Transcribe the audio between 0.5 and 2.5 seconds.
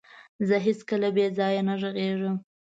هيڅکله بيځايه نه غږيږم.